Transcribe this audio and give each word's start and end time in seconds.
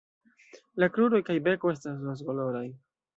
La 0.83 0.87
kruroj 0.95 1.19
kaj 1.27 1.35
beko 1.49 1.73
estas 1.73 1.99
rozkoloraj. 2.07 2.63